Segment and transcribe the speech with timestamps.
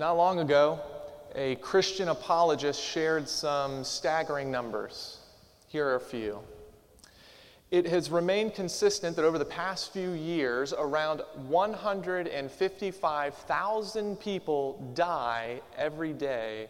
[0.00, 0.80] Not long ago,
[1.34, 5.18] a Christian apologist shared some staggering numbers.
[5.68, 6.38] Here are a few.
[7.70, 16.14] It has remained consistent that over the past few years, around 155,000 people die every
[16.14, 16.68] day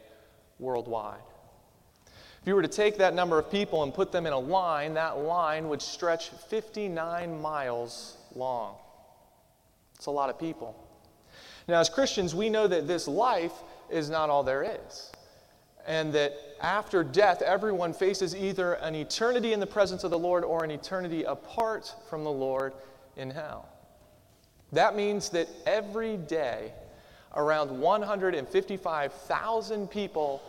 [0.58, 1.22] worldwide.
[2.42, 4.94] If you were to take that number of people and put them in a line,
[4.94, 8.74] that line would stretch 59 miles long.
[9.94, 10.89] It's a lot of people.
[11.68, 13.52] Now, as Christians, we know that this life
[13.90, 15.10] is not all there is.
[15.86, 20.45] And that after death, everyone faces either an eternity in the presence of the Lord
[20.45, 22.73] or an eternity apart from the Lord
[23.16, 23.69] in hell.
[24.73, 26.73] That means that every day,
[27.34, 30.42] around 155,000 people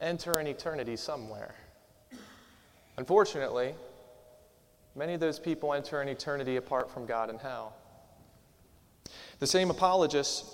[0.00, 1.54] enter an eternity somewhere.
[2.96, 3.74] Unfortunately,
[4.94, 7.76] many of those people enter an eternity apart from God in hell.
[9.42, 10.44] The same apologist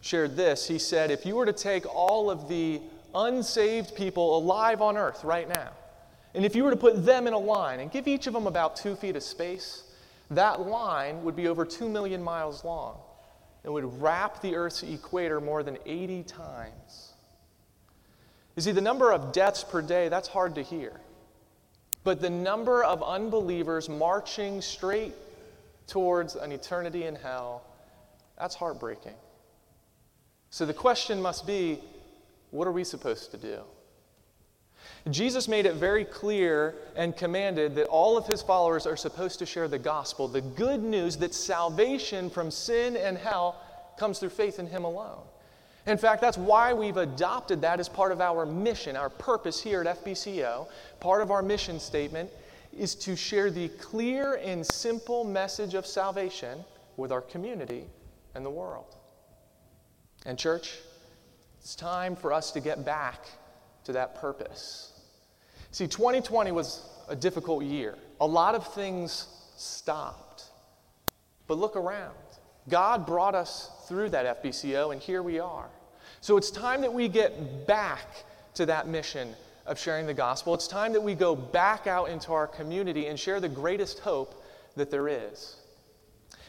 [0.00, 0.66] shared this.
[0.66, 2.80] He said, If you were to take all of the
[3.14, 5.68] unsaved people alive on earth right now,
[6.34, 8.46] and if you were to put them in a line and give each of them
[8.46, 9.82] about two feet of space,
[10.30, 12.96] that line would be over two million miles long.
[13.62, 17.12] and would wrap the Earth's equator more than 80 times.
[18.56, 20.98] You see, the number of deaths per day, that's hard to hear.
[22.04, 25.12] But the number of unbelievers marching straight
[25.86, 27.64] towards an eternity in hell,
[28.38, 29.14] that's heartbreaking.
[30.50, 31.80] So the question must be
[32.50, 33.60] what are we supposed to do?
[35.10, 39.46] Jesus made it very clear and commanded that all of his followers are supposed to
[39.46, 43.60] share the gospel, the good news that salvation from sin and hell
[43.98, 45.22] comes through faith in him alone.
[45.86, 49.82] In fact, that's why we've adopted that as part of our mission, our purpose here
[49.82, 50.68] at FBCO.
[51.00, 52.30] Part of our mission statement
[52.72, 56.64] is to share the clear and simple message of salvation
[56.96, 57.84] with our community
[58.34, 58.96] and the world.
[60.26, 60.78] And, church,
[61.60, 63.24] it's time for us to get back
[63.84, 64.92] to that purpose.
[65.70, 67.96] See, 2020 was a difficult year.
[68.20, 70.44] A lot of things stopped.
[71.46, 72.14] But look around.
[72.68, 75.68] God brought us through that FBCO, and here we are.
[76.20, 78.08] So it's time that we get back
[78.54, 79.34] to that mission
[79.66, 80.54] of sharing the gospel.
[80.54, 84.42] It's time that we go back out into our community and share the greatest hope
[84.76, 85.56] that there is.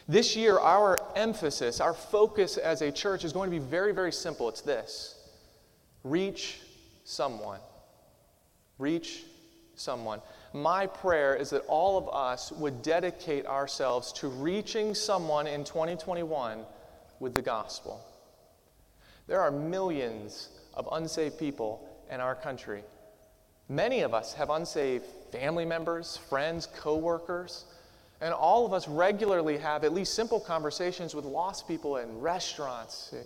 [0.07, 4.11] This year, our emphasis, our focus as a church is going to be very, very
[4.11, 4.47] simple.
[4.49, 5.15] It's this
[6.03, 6.59] reach
[7.03, 7.59] someone.
[8.77, 9.23] Reach
[9.75, 10.21] someone.
[10.53, 16.59] My prayer is that all of us would dedicate ourselves to reaching someone in 2021
[17.19, 17.99] with the gospel.
[19.27, 22.83] There are millions of unsaved people in our country.
[23.67, 27.65] Many of us have unsaved family members, friends, coworkers,
[28.25, 33.13] and all of us regularly have at least simple conversations with lost people in restaurants,
[33.13, 33.21] eh,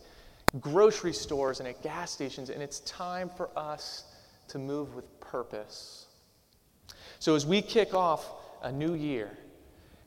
[0.60, 4.04] grocery stores, and at gas stations, and it's time for us
[4.50, 6.08] to move with purpose.
[7.20, 8.30] So, as we kick off
[8.62, 9.38] a new year,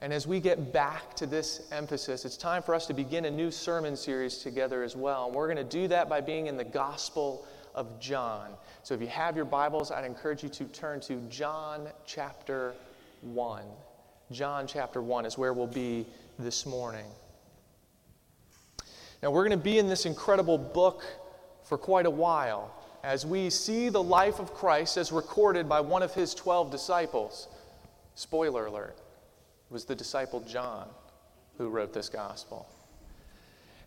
[0.02, 3.30] and as we get back to this emphasis, it's time for us to begin a
[3.30, 5.24] new sermon series together as well.
[5.24, 8.50] And we're going to do that by being in the Gospel of John.
[8.82, 12.74] So, if you have your Bibles, I'd encourage you to turn to John chapter
[13.22, 13.64] 1.
[14.32, 16.06] John chapter 1 is where we'll be
[16.38, 17.06] this morning.
[19.22, 21.04] Now, we're going to be in this incredible book
[21.64, 26.02] for quite a while as we see the life of Christ as recorded by one
[26.02, 27.48] of his 12 disciples.
[28.14, 30.88] Spoiler alert, it was the disciple John
[31.58, 32.66] who wrote this gospel.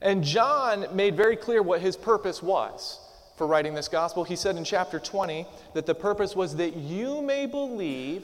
[0.01, 2.99] And John made very clear what his purpose was
[3.37, 4.23] for writing this gospel.
[4.23, 8.23] He said in chapter 20 that the purpose was that you may believe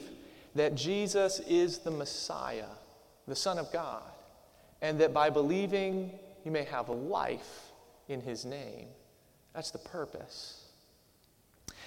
[0.54, 2.66] that Jesus is the Messiah,
[3.26, 4.02] the Son of God,
[4.80, 6.12] and that by believing
[6.44, 7.70] you may have a life
[8.08, 8.86] in his name.
[9.54, 10.58] That's the purpose.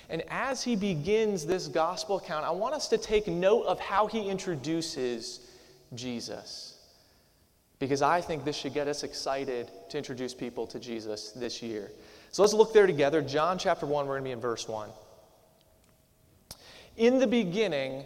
[0.10, 4.08] And as he begins this gospel account, I want us to take note of how
[4.08, 5.40] he introduces
[5.96, 6.74] Jesus.
[7.80, 11.92] Because I think this should get us excited to introduce people to Jesus this year.
[12.32, 13.22] So let's look there together.
[13.22, 14.90] John chapter 1, we're going to be in verse 1.
[16.98, 18.06] In the beginning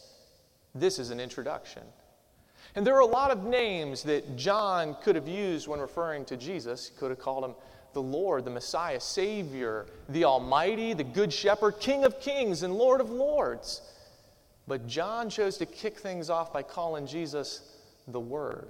[0.73, 1.83] this is an introduction.
[2.75, 6.37] And there are a lot of names that John could have used when referring to
[6.37, 6.87] Jesus.
[6.87, 7.55] He could have called him
[7.93, 13.01] the Lord, the Messiah, Savior, the Almighty, the Good Shepherd, King of Kings, and Lord
[13.01, 13.81] of Lords.
[14.67, 17.75] But John chose to kick things off by calling Jesus
[18.07, 18.69] the Word.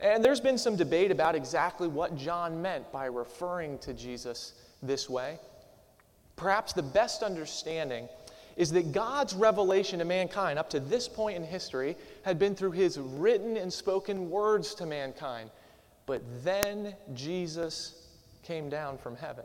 [0.00, 5.08] And there's been some debate about exactly what John meant by referring to Jesus this
[5.08, 5.38] way.
[6.36, 8.08] Perhaps the best understanding
[8.58, 12.72] is that God's revelation to mankind up to this point in history had been through
[12.72, 15.48] his written and spoken words to mankind.
[16.06, 18.08] But then Jesus
[18.42, 19.44] came down from heaven.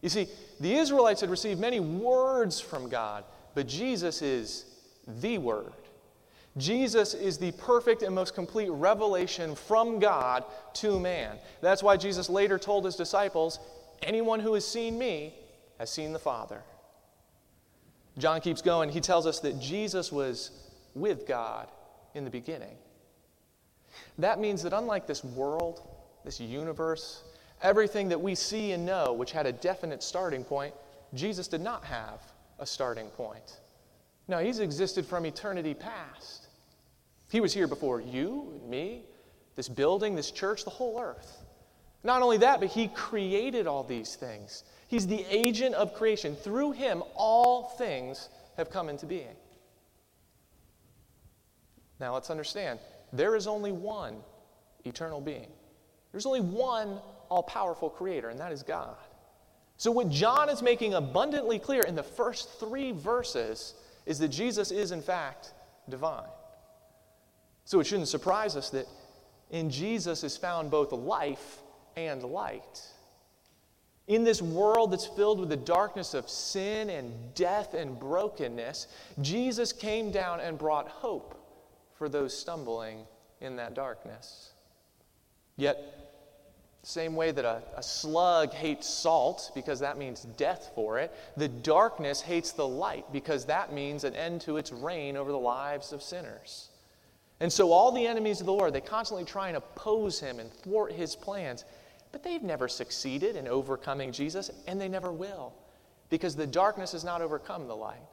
[0.00, 0.28] You see,
[0.58, 3.24] the Israelites had received many words from God,
[3.54, 4.64] but Jesus is
[5.20, 5.72] the Word.
[6.56, 10.44] Jesus is the perfect and most complete revelation from God
[10.74, 11.36] to man.
[11.60, 13.58] That's why Jesus later told his disciples,
[14.02, 15.34] Anyone who has seen me
[15.78, 16.62] has seen the Father.
[18.18, 18.90] John keeps going.
[18.90, 20.50] He tells us that Jesus was
[20.94, 21.68] with God
[22.14, 22.76] in the beginning.
[24.18, 25.86] That means that unlike this world,
[26.24, 27.22] this universe,
[27.62, 30.74] everything that we see and know, which had a definite starting point,
[31.12, 32.20] Jesus did not have
[32.58, 33.60] a starting point.
[34.28, 36.48] No, he's existed from eternity past.
[37.30, 39.04] He was here before you and me,
[39.56, 41.43] this building, this church, the whole earth.
[42.04, 44.64] Not only that, but he created all these things.
[44.88, 46.36] He's the agent of creation.
[46.36, 48.28] Through him, all things
[48.58, 49.34] have come into being.
[51.98, 52.78] Now, let's understand
[53.12, 54.16] there is only one
[54.84, 55.48] eternal being,
[56.12, 58.96] there's only one all powerful creator, and that is God.
[59.78, 63.74] So, what John is making abundantly clear in the first three verses
[64.04, 65.52] is that Jesus is, in fact,
[65.88, 66.28] divine.
[67.64, 68.86] So, it shouldn't surprise us that
[69.50, 71.62] in Jesus is found both life
[71.96, 72.82] and light.
[74.06, 78.86] In this world that's filled with the darkness of sin and death and brokenness,
[79.22, 81.40] Jesus came down and brought hope
[81.96, 83.06] for those stumbling
[83.40, 84.50] in that darkness.
[85.56, 86.04] Yet,
[86.82, 91.48] same way that a, a, slug hates salt because that means death for it, the
[91.48, 95.92] darkness hates the light because that means an end to its reign over the lives
[95.92, 96.68] of sinners.
[97.40, 100.52] And so, all the enemies of the Lord, they constantly try and oppose him and
[100.52, 101.64] thwart his plans.
[102.14, 105.52] But they've never succeeded in overcoming Jesus, and they never will,
[106.10, 108.06] because the darkness has not overcome the light.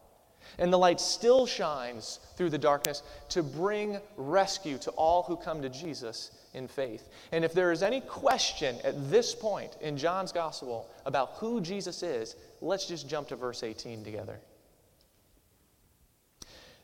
[0.57, 5.62] And the light still shines through the darkness to bring rescue to all who come
[5.62, 7.09] to Jesus in faith.
[7.31, 12.01] And if there is any question at this point in John's gospel about who Jesus
[12.01, 14.39] is, let's just jump to verse 18 together.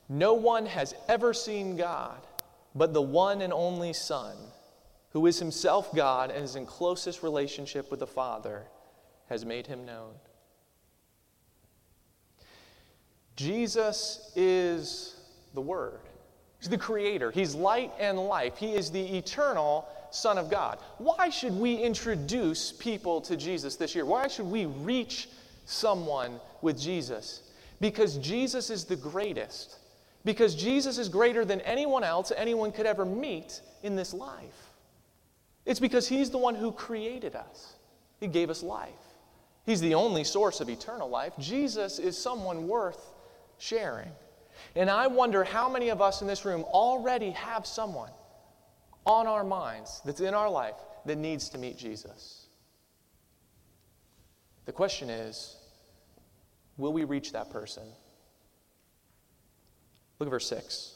[0.08, 2.20] No one has ever seen God
[2.75, 4.38] but the one and only Son
[5.12, 8.63] who is himself God and is in closest relationship with the Father,
[9.30, 10.13] has made him known.
[13.36, 15.15] Jesus is
[15.54, 16.00] the Word.
[16.59, 17.31] He's the Creator.
[17.31, 18.57] He's light and life.
[18.57, 20.80] He is the eternal Son of God.
[20.98, 24.06] Why should we introduce people to Jesus this year?
[24.06, 25.30] Why should we reach
[25.65, 27.44] someone with Jesus?
[27.80, 29.77] Because Jesus is the greatest.
[30.25, 34.67] Because Jesus is greater than anyone else anyone could ever meet in this life.
[35.68, 37.74] It's because He's the one who created us,
[38.19, 38.90] He gave us life.
[39.66, 41.34] He's the only source of eternal life.
[41.38, 43.12] Jesus is someone worth
[43.58, 44.10] sharing.
[44.78, 48.12] And I wonder how many of us in this room already have someone
[49.06, 50.75] on our minds that's in our life
[51.06, 52.48] that needs to meet Jesus.
[54.66, 55.58] The question is
[56.77, 57.84] will we reach that person?
[60.18, 60.94] Look at verse 6.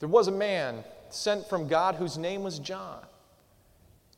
[0.00, 3.04] There was a man sent from God whose name was John.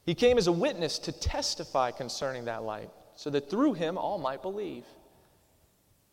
[0.04, 4.18] He came as a witness to testify concerning that light, so that through him all
[4.18, 4.84] might believe.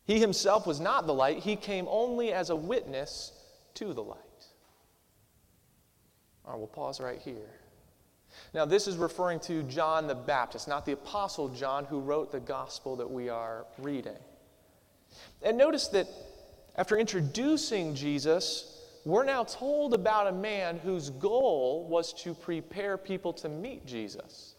[0.04, 3.32] He himself was not the light, he came only as a witness
[3.74, 4.18] to the light.
[6.44, 7.60] All right, we'll pause right here.
[8.52, 12.40] Now, this is referring to John the Baptist, not the Apostle John who wrote the
[12.40, 14.16] gospel that we are reading.
[15.42, 16.08] And notice that
[16.76, 18.73] after introducing Jesus,
[19.04, 24.54] we're now told about a man whose goal was to prepare people to meet Jesus.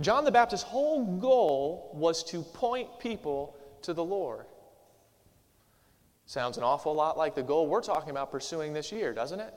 [0.00, 4.46] John the Baptist's whole goal was to point people to the Lord.
[6.26, 9.54] Sounds an awful lot like the goal we're talking about pursuing this year, doesn't it?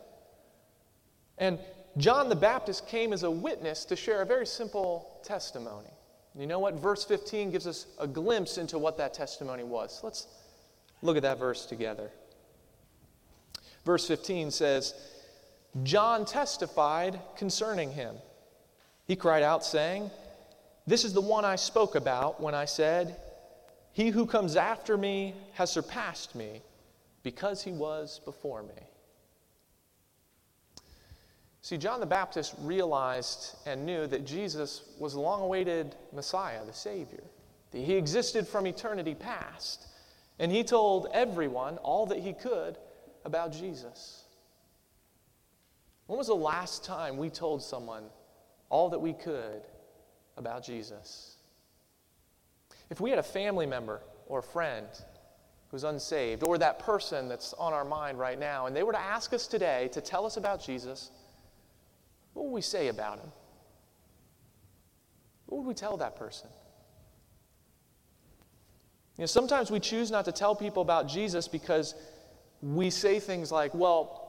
[1.38, 1.60] And
[1.98, 5.90] John the Baptist came as a witness to share a very simple testimony.
[6.38, 6.76] You know what?
[6.76, 10.00] Verse 15 gives us a glimpse into what that testimony was.
[10.04, 10.28] Let's
[11.02, 12.12] look at that verse together.
[13.90, 14.94] Verse 15 says,
[15.82, 18.18] John testified concerning him.
[19.08, 20.12] He cried out, saying,
[20.86, 23.16] This is the one I spoke about when I said,
[23.92, 26.62] He who comes after me has surpassed me
[27.24, 28.80] because he was before me.
[31.64, 36.74] See, John the Baptist realized and knew that Jesus was the long awaited Messiah, the
[36.74, 37.24] Savior.
[37.72, 39.88] He existed from eternity past.
[40.38, 42.78] And he told everyone all that he could
[43.26, 44.24] about Jesus.
[46.08, 48.06] When was the last time we told someone
[48.70, 49.62] all that we could
[50.38, 51.36] about Jesus?
[52.90, 54.88] If we had a family member or a friend
[55.70, 59.00] who's unsaved, or that person that's on our mind right now, and they were to
[59.00, 61.12] ask us today to tell us about Jesus,
[62.34, 63.32] what would we say about him?
[65.46, 66.50] What would we tell that person?
[69.18, 71.94] You know, sometimes we choose not to tell people about Jesus because
[72.62, 74.26] we say things like, well,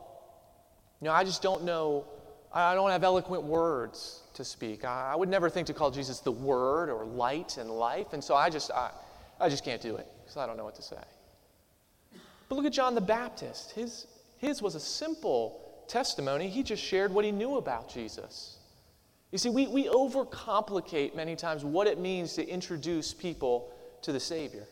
[1.01, 2.05] you know, I just don't know,
[2.53, 4.85] I don't have eloquent words to speak.
[4.85, 8.35] I, would never think to call Jesus the Word or light and life, and so
[8.35, 8.91] I just, I,
[9.41, 11.03] I just can't do it because I don't know what to say.
[12.49, 13.73] But look at John the Baptist.
[13.73, 14.07] His,
[14.39, 18.59] his was a simple testimony, he just shared what he knew about Jesus.
[19.33, 23.73] You see, we, we overcomplicate many times what it means to introduce people
[24.03, 24.67] to the Savior.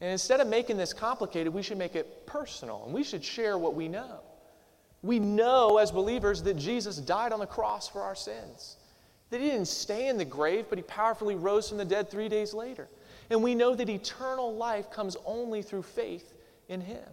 [0.00, 3.58] And instead of making this complicated, we should make it personal and we should share
[3.58, 4.20] what we know.
[5.02, 8.76] We know as believers that Jesus died on the cross for our sins,
[9.30, 12.28] that he didn't stay in the grave, but he powerfully rose from the dead three
[12.28, 12.88] days later.
[13.30, 16.34] And we know that eternal life comes only through faith
[16.68, 17.04] in Him.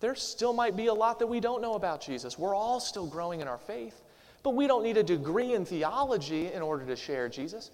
[0.00, 2.38] There still might be a lot that we don't know about Jesus.
[2.38, 4.00] We're all still growing in our faith,
[4.42, 7.70] but we don't need a degree in theology in order to share Jesus.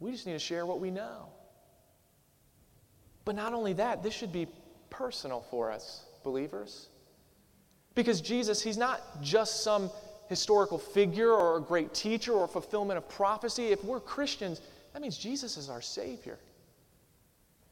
[0.00, 1.28] We just need to share what we know.
[3.24, 4.48] But not only that, this should be
[4.90, 6.88] personal for us, believers.
[7.94, 9.90] Because Jesus, He's not just some
[10.28, 13.66] historical figure or a great teacher or fulfillment of prophecy.
[13.66, 14.60] If we're Christians,
[14.92, 16.38] that means Jesus is our Savior.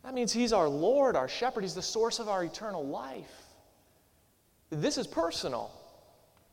[0.04, 1.62] That means He's our Lord, our shepherd.
[1.62, 3.32] He's the source of our eternal life.
[4.70, 5.70] This is personal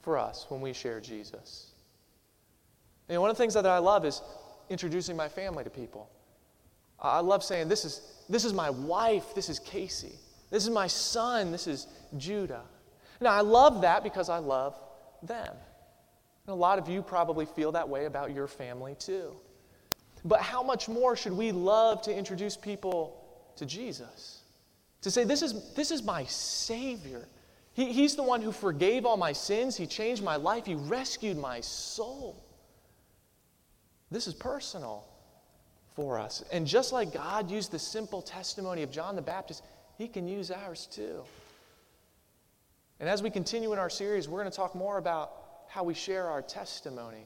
[0.01, 1.71] for us when we share Jesus.
[3.09, 4.21] And one of the things that I love is
[4.69, 6.09] introducing my family to people.
[6.99, 10.13] I love saying, This is, this is my wife, this is Casey.
[10.49, 11.87] This is my son, this is
[12.17, 12.63] Judah.
[13.19, 14.75] Now, I love that because I love
[15.21, 15.47] them.
[15.47, 19.35] And a lot of you probably feel that way about your family too.
[20.23, 23.23] But how much more should we love to introduce people
[23.57, 24.41] to Jesus.
[25.01, 27.27] To say, This is, this is my Savior.
[27.73, 29.75] He, he's the one who forgave all my sins.
[29.75, 30.65] He changed my life.
[30.65, 32.43] He rescued my soul.
[34.09, 35.05] This is personal
[35.97, 36.43] for us.
[36.51, 39.63] And just like God used the simple testimony of John the Baptist,
[39.97, 41.23] He can use ours too.
[42.99, 45.31] And as we continue in our series, we're going to talk more about
[45.67, 47.25] how we share our testimony.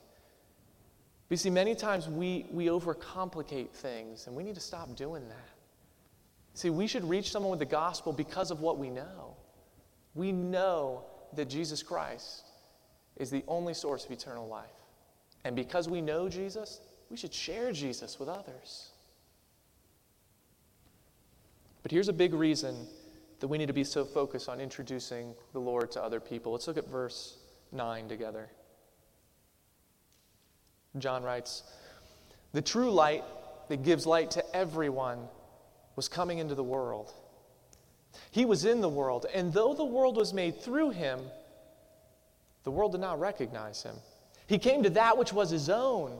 [1.30, 5.50] You see, many times we, we overcomplicate things, and we need to stop doing that.
[6.54, 9.36] See, we should reach someone with the gospel because of what we know.
[10.16, 11.04] We know
[11.36, 12.46] that Jesus Christ
[13.18, 14.70] is the only source of eternal life.
[15.44, 16.80] And because we know Jesus,
[17.12, 18.90] we should share Jesus with others.
[21.84, 22.88] But here's a big reason
[23.42, 26.54] that we need to be so focused on introducing the Lord to other people.
[26.54, 27.38] Let's look at verse
[27.74, 28.48] 9 together.
[31.00, 31.64] John writes,
[32.54, 33.26] The true light
[33.68, 35.20] that gives light to everyone
[35.98, 37.12] was coming into the world.
[38.30, 41.20] He was in the world, and though the world was made through him,
[42.64, 43.96] the world did not recognize him.
[44.48, 46.20] He came to that which was his own,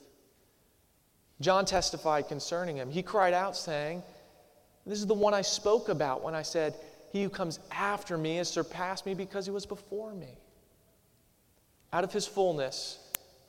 [1.41, 2.89] John testified concerning him.
[2.89, 4.03] He cried out, saying,
[4.85, 6.75] This is the one I spoke about when I said,
[7.11, 10.37] He who comes after me has surpassed me because he was before me.
[11.91, 12.99] Out of his fullness,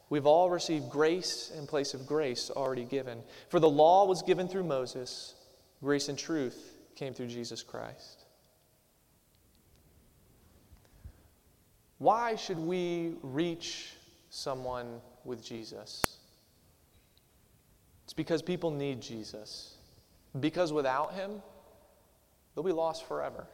[0.09, 3.19] we've all received grace in place of grace already given.
[3.51, 5.35] For the law was given through Moses.
[5.83, 8.25] Grace and truth came through Jesus Christ.
[11.99, 13.93] Why should we reach
[14.31, 16.19] someone with Jesus?
[18.13, 19.75] It's because people need Jesus.
[20.39, 21.41] Because without him,
[22.55, 23.47] they'll be lost forever.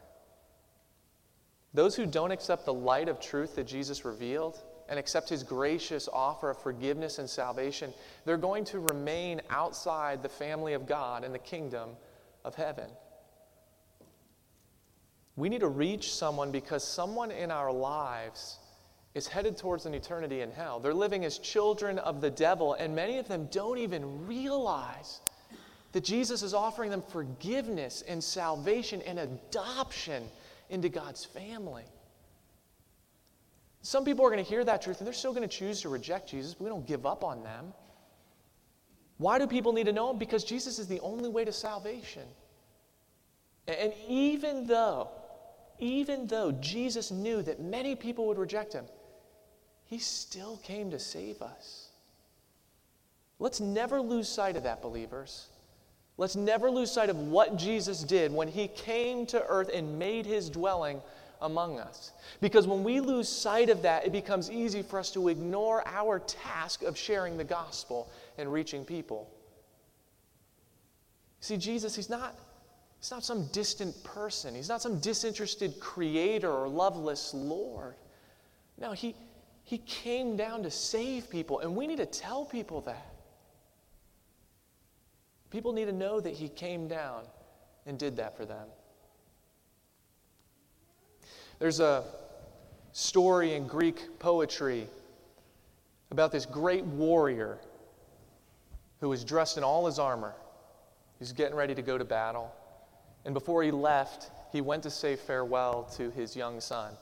[1.75, 6.09] Those who don't accept the light of truth that Jesus revealed and accept his gracious
[6.13, 11.33] offer of forgiveness and salvation, they're going to remain outside the family of God and
[11.33, 11.91] the kingdom
[12.45, 12.91] of heaven.
[15.37, 18.59] We need to reach someone because someone in our lives
[19.15, 20.81] is headed towards an eternity in hell.
[20.81, 25.21] They're living as children of the devil, and many of them don't even realize
[25.93, 30.23] that Jesus is offering them forgiveness and salvation and adoption
[30.71, 31.85] into God's family.
[33.83, 35.89] Some people are going to hear that truth and they're still going to choose to
[35.89, 37.73] reject Jesus, but we don't give up on them.
[39.17, 40.19] Why do people need to know him?
[40.19, 42.25] Because Jesus is the only way to salvation.
[43.67, 45.09] And even though,
[45.79, 48.85] even though Jesus knew that many people would reject him,
[49.89, 51.89] he still came to save us.
[53.39, 55.49] Let's never lose sight of that, believers.
[56.19, 60.27] Let's never lose sight of what Jesus did when he came to earth and made
[60.27, 61.01] his dwelling
[61.41, 62.13] among us.
[62.41, 66.19] Because when we lose sight of that, it becomes easy for us to ignore our
[66.19, 69.31] task of sharing the gospel and reaching people.
[71.41, 72.35] See, Jesus, he's not,
[72.99, 77.95] he's not some distant person, he's not some disinterested creator or loveless Lord.
[78.81, 79.15] No, he,
[79.69, 83.13] he came down to save people, and we need to tell people that.
[85.51, 87.25] People need to know that He came down
[87.85, 88.67] and did that for them.
[91.59, 92.03] There's a
[92.93, 94.87] story in Greek poetry
[96.11, 97.59] about this great warrior
[99.03, 100.33] who was dressed in all his armor.
[101.19, 102.51] He's getting ready to go to battle.
[103.27, 106.95] And before he left, he went to say farewell to his young son.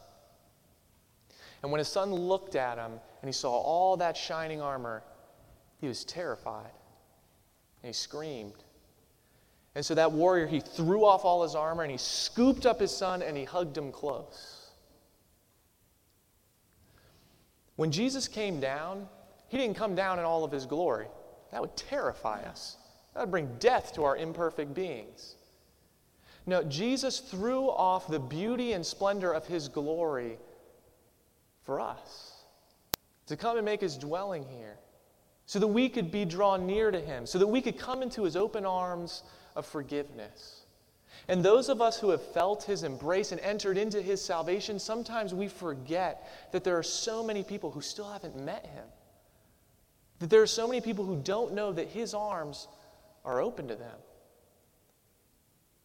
[1.62, 5.02] And when his son looked at him and he saw all that shining armor,
[5.80, 6.72] he was terrified
[7.82, 8.64] and he screamed.
[9.74, 12.90] And so that warrior, he threw off all his armor and he scooped up his
[12.90, 14.70] son and he hugged him close.
[17.76, 19.06] When Jesus came down,
[19.48, 21.06] he didn't come down in all of his glory.
[21.52, 22.78] That would terrify us.
[23.14, 25.36] That would bring death to our imperfect beings.
[26.46, 30.38] No, Jesus threw off the beauty and splendor of his glory
[31.66, 32.32] for us
[33.26, 34.78] to come and make his dwelling here
[35.44, 38.24] so that we could be drawn near to him, so that we could come into
[38.24, 39.22] his open arms
[39.54, 40.62] of forgiveness.
[41.28, 45.34] And those of us who have felt his embrace and entered into his salvation, sometimes
[45.34, 48.84] we forget that there are so many people who still haven't met him.
[50.18, 52.68] That there are so many people who don't know that his arms
[53.24, 53.98] are open to them.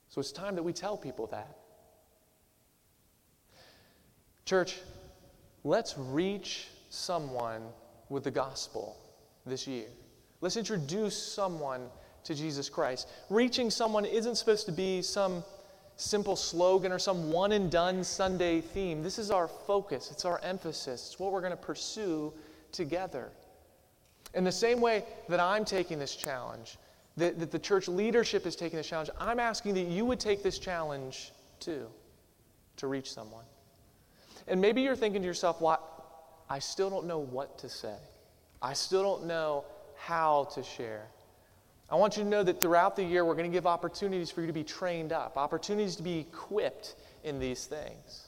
[0.09, 1.57] So it's time that we tell people that.
[4.45, 4.77] Church,
[5.63, 7.61] let's reach someone
[8.09, 8.97] with the gospel
[9.45, 9.87] this year.
[10.41, 11.87] Let's introduce someone
[12.23, 13.07] to Jesus Christ.
[13.29, 15.43] Reaching someone isn't supposed to be some
[15.95, 19.03] simple slogan or some one and done Sunday theme.
[19.03, 22.33] This is our focus, it's our emphasis, it's what we're going to pursue
[22.71, 23.29] together.
[24.33, 26.77] In the same way that I'm taking this challenge,
[27.17, 30.41] that, that the church leadership is taking this challenge, I'm asking that you would take
[30.41, 31.87] this challenge too
[32.77, 33.43] to reach someone.
[34.51, 35.79] And maybe you're thinking to yourself, well,
[36.49, 37.95] I still don't know what to say.
[38.61, 39.63] I still don't know
[39.95, 41.07] how to share.
[41.89, 44.41] I want you to know that throughout the year, we're going to give opportunities for
[44.41, 48.27] you to be trained up, opportunities to be equipped in these things.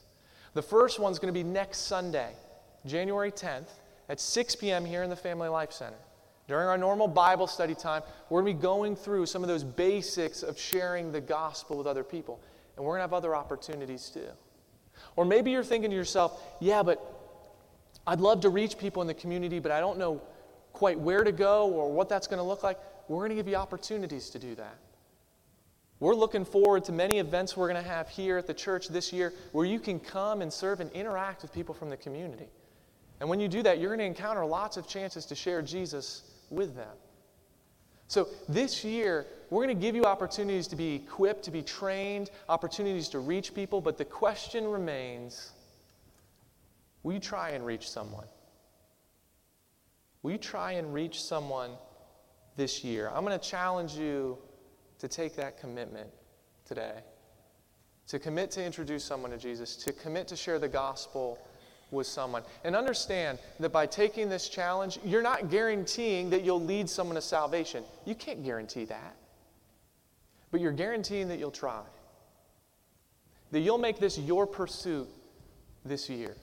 [0.53, 2.31] The first one's going to be next Sunday,
[2.86, 3.67] January 10th,
[4.07, 4.86] at 6 p.m.
[4.86, 5.99] here in the Family Life Center.
[6.47, 9.65] During our normal Bible study time, we're going to be going through some of those
[9.65, 12.39] basics of sharing the gospel with other people.
[12.77, 14.29] And we're going to have other opportunities too.
[15.15, 17.01] Or maybe you're thinking to yourself, yeah, but
[18.06, 20.21] I'd love to reach people in the community, but I don't know
[20.73, 22.79] quite where to go or what that's going to look like.
[23.08, 24.77] We're going to give you opportunities to do that.
[25.99, 29.13] We're looking forward to many events we're going to have here at the church this
[29.13, 32.47] year where you can come and serve and interact with people from the community.
[33.19, 36.23] And when you do that, you're going to encounter lots of chances to share Jesus
[36.49, 36.91] with them.
[38.08, 42.31] So this year, we're going to give you opportunities to be equipped, to be trained,
[42.49, 45.51] opportunities to reach people, but the question remains
[47.03, 48.25] will you try and reach someone?
[50.21, 51.71] Will you try and reach someone
[52.55, 53.11] this year?
[53.13, 54.37] I'm going to challenge you
[54.99, 56.09] to take that commitment
[56.65, 56.99] today.
[58.07, 61.37] To commit to introduce someone to Jesus, to commit to share the gospel
[61.91, 62.43] with someone.
[62.63, 67.21] And understand that by taking this challenge, you're not guaranteeing that you'll lead someone to
[67.21, 67.83] salvation.
[68.05, 69.15] You can't guarantee that.
[70.53, 71.81] But you're guaranteeing that you'll try.
[73.49, 75.09] That you'll make this your pursuit
[75.83, 76.37] this year.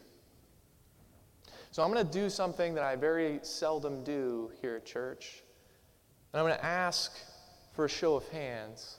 [1.70, 5.44] So I'm going to do something that I very seldom do here at church.
[6.32, 7.12] And I'm going to ask
[7.72, 8.96] for a show of hands.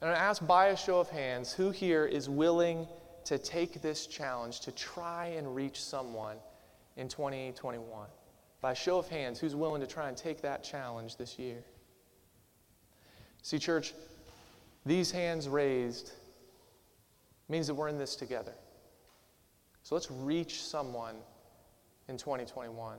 [0.00, 2.88] And I'm going to ask by a show of hands who here is willing
[3.26, 6.38] to take this challenge to try and reach someone
[6.96, 8.08] in 2021.
[8.60, 11.62] By a show of hands, who's willing to try and take that challenge this year?
[13.42, 13.94] See, church,
[14.86, 16.12] these hands raised
[17.48, 18.54] means that we're in this together.
[19.82, 21.16] So let's reach someone
[22.08, 22.98] in 2021.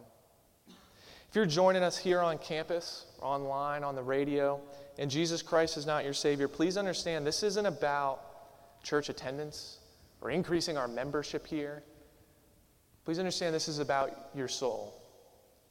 [0.67, 4.59] If you're joining us here on campus, online, on the radio,
[4.97, 9.77] and Jesus Christ is not your Savior, please understand this isn't about church attendance
[10.21, 11.83] or increasing our membership here.
[13.05, 14.99] Please understand this is about your soul,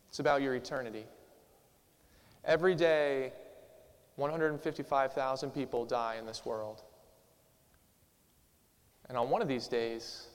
[0.09, 1.05] it's about your eternity.
[2.45, 3.33] Every day,
[4.19, 6.83] 155,000 people die in this world.
[9.09, 10.27] And on one of these days,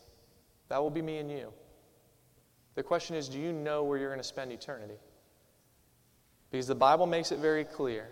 [0.70, 1.52] that will be me and you.
[2.76, 4.98] The question is do you know where you're going to spend eternity?
[6.50, 8.08] Because the Bible makes it very clear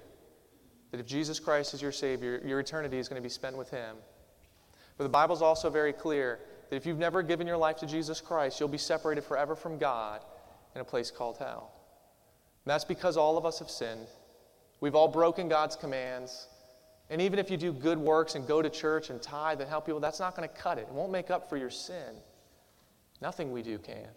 [0.91, 3.69] that if Jesus Christ is your Savior, your eternity is going to be spent with
[3.69, 3.95] Him.
[4.97, 7.85] But the Bible is also very clear that if you've never given your life to
[7.85, 10.21] Jesus Christ, you'll be separated forever from God
[10.75, 11.71] in a place called hell.
[12.65, 14.07] And that's because all of us have sinned.
[14.81, 16.47] We've all broken God's commands.
[17.09, 19.85] And even if you do good works and go to church and tithe and help
[19.85, 20.87] people, that's not going to cut it.
[20.89, 22.15] It won't make up for your sin.
[23.21, 24.07] Nothing we do can.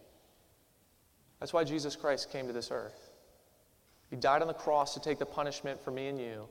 [1.38, 3.11] That's why Jesus Christ came to this earth.
[4.09, 6.48] He died on the cross to take the punishment for me and you,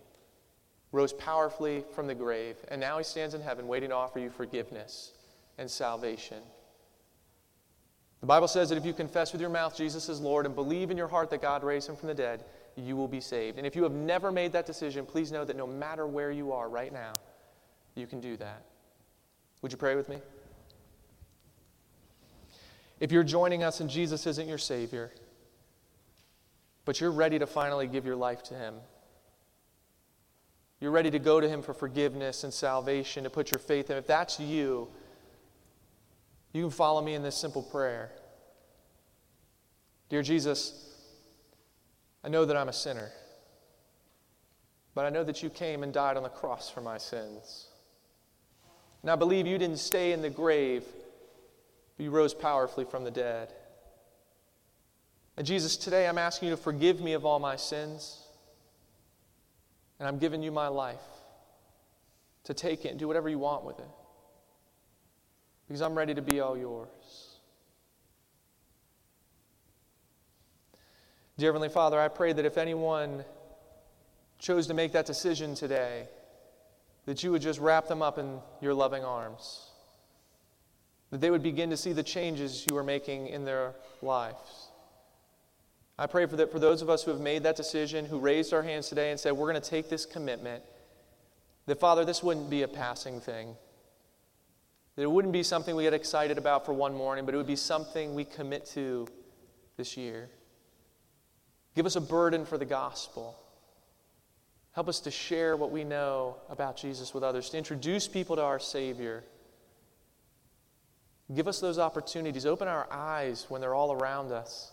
[0.92, 4.30] rose powerfully from the grave, and now he stands in heaven waiting to offer you
[4.30, 5.14] forgiveness
[5.58, 6.44] and salvation.
[8.20, 10.92] The Bible says that if you confess with your mouth Jesus is Lord and believe
[10.92, 12.44] in your heart that God raised him from the dead,
[12.76, 13.58] you will be saved.
[13.58, 16.52] And if you have never made that decision, please know that no matter where you
[16.52, 17.14] are right now,
[17.96, 18.64] you can do that.
[19.62, 20.18] Would you pray with me?
[23.00, 25.12] If you're joining us and Jesus isn't your Savior,
[26.86, 28.76] but you're ready to finally give your life to Him.
[30.80, 33.98] You're ready to go to Him for forgiveness and salvation, to put your faith in
[33.98, 34.00] Him.
[34.00, 34.90] If that's you,
[36.52, 38.12] you can follow me in this simple prayer
[40.10, 40.93] Dear Jesus,
[42.24, 43.12] I know that I'm a sinner,
[44.96, 47.68] but I know that you came and died on the cross for my sins.
[49.02, 50.84] And I believe you didn't stay in the grave,
[51.98, 53.54] but you rose powerfully from the dead.
[55.36, 58.20] And Jesus, today I'm asking you to forgive me of all my sins.
[60.00, 61.00] And I'm giving you my life
[62.46, 63.90] to take it and do whatever you want with it.
[65.68, 67.33] Because I'm ready to be all yours.
[71.36, 73.26] Dear Heavenly Father, I pray that if anyone
[74.38, 76.08] chose to make that decision today,
[77.06, 79.72] that you would just wrap them up in your loving arms.
[81.10, 84.70] That they would begin to see the changes you are making in their lives.
[85.98, 88.54] I pray for that for those of us who have made that decision, who raised
[88.54, 90.64] our hands today and said, We're going to take this commitment,
[91.66, 93.56] that Father, this wouldn't be a passing thing.
[94.96, 97.48] That it wouldn't be something we get excited about for one morning, but it would
[97.48, 99.08] be something we commit to
[99.78, 100.30] this year.
[101.76, 103.36] Give us a burden for the gospel.
[104.74, 108.42] Help us to share what we know about Jesus with others, to introduce people to
[108.44, 109.24] our Savior.
[111.34, 112.46] Give us those opportunities.
[112.46, 114.72] Open our eyes when they're all around us.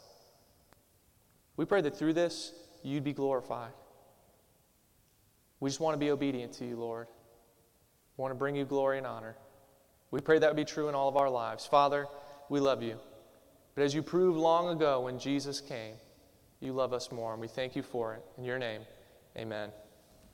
[1.57, 3.73] We pray that through this, you'd be glorified.
[5.61, 7.07] We just want to be obedient to you, Lord.
[8.17, 9.37] We want to bring you glory and honor.
[10.11, 11.67] We pray that would be true in all of our lives.
[11.67, 12.07] Father,
[12.49, 12.99] we love you.
[13.75, 15.95] But as you proved long ago when Jesus came,
[16.61, 18.25] you love us more, and we thank you for it.
[18.39, 18.83] In your name,
[19.37, 19.71] amen.